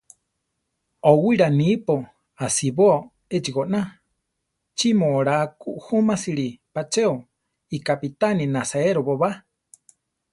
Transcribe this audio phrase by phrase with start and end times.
[1.11, 1.95] Ówila nipo;
[2.45, 2.97] ásiboo
[3.35, 3.81] échi goná;
[4.77, 7.13] ¿chí mu oláa ku júmasili pa cheo?
[7.75, 9.31] ikápitane nasaérobo ba.